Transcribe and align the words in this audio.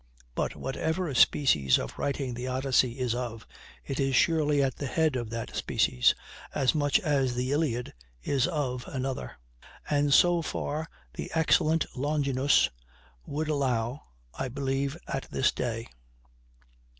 But, 0.33 0.55
whatever 0.55 1.13
species 1.13 1.77
of 1.77 1.99
writing 1.99 2.33
the 2.33 2.47
Odyssey 2.47 2.97
is 2.97 3.13
of, 3.13 3.45
it 3.85 3.99
is 3.99 4.15
surely 4.15 4.63
at 4.63 4.77
the 4.77 4.87
head 4.87 5.15
of 5.15 5.29
that 5.29 5.55
species, 5.55 6.15
as 6.55 6.73
much 6.73 6.99
as 7.01 7.35
the 7.35 7.51
Iliad 7.51 7.93
is 8.23 8.47
of 8.47 8.83
another; 8.87 9.37
and 9.87 10.11
so 10.11 10.41
far 10.41 10.89
the 11.13 11.29
excellent 11.35 11.85
Longinus 11.95 12.71
would 13.27 13.47
allow, 13.47 14.01
I 14.33 14.47
believe, 14.47 14.97
at 15.07 15.27
this 15.29 15.51
day. 15.51 15.87